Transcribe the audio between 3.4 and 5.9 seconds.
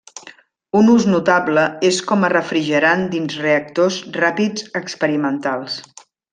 reactors ràpids experimentals.